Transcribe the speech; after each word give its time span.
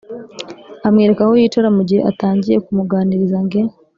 amwereka 0.87 1.21
aho 1.25 1.33
yicara. 1.39 1.67
Mu 1.77 1.83
gihe 1.89 2.01
atangiye 2.11 2.57
kumuganiza 2.65 3.37
nge 3.45 3.59